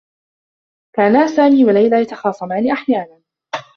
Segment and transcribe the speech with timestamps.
[0.95, 3.21] كانا سامي و ليلى يتخاصمان أحيانا.